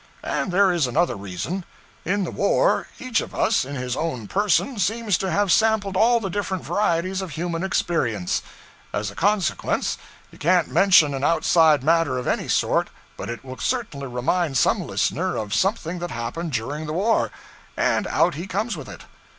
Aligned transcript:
And 0.23 0.51
there 0.51 0.71
is 0.71 0.87
another 0.87 1.15
reason: 1.15 1.63
In 2.05 2.23
the 2.23 2.31
war, 2.31 2.87
each 2.97 3.21
of 3.21 3.35
us, 3.35 3.63
in 3.63 3.75
his 3.75 3.95
own 3.95 4.27
person, 4.27 4.79
seems 4.79 5.15
to 5.19 5.29
have 5.29 5.51
sampled 5.51 5.95
all 5.95 6.19
the 6.19 6.31
different 6.31 6.63
varieties 6.65 7.21
of 7.21 7.29
human 7.29 7.61
experience; 7.63 8.41
as 8.93 9.11
a 9.11 9.15
consequence, 9.15 9.99
you 10.31 10.39
can't 10.39 10.69
mention 10.69 11.13
an 11.13 11.23
outside 11.23 11.83
matter 11.83 12.17
of 12.17 12.25
any 12.25 12.47
sort 12.47 12.89
but 13.15 13.29
it 13.29 13.45
will 13.45 13.57
certainly 13.59 14.07
remind 14.07 14.57
some 14.57 14.81
listener 14.87 15.35
of 15.37 15.53
something 15.53 15.99
that 15.99 16.09
happened 16.09 16.51
during 16.51 16.87
the 16.87 16.93
war 16.93 17.29
and 17.77 18.07
out 18.07 18.33
he 18.33 18.47
comes 18.47 18.75
with 18.75 18.89
it. 18.89 19.01